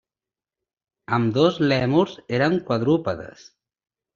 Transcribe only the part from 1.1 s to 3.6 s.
Ambdós lèmurs eren quadrúpedes.